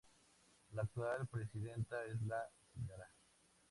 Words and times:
La 0.71 0.81
actual 0.81 1.27
presidenta 1.27 2.03
es 2.05 2.19
la 2.23 2.43
Sra. 2.73 3.07